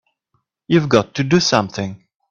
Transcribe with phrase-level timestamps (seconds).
[0.67, 2.03] You've got to do something!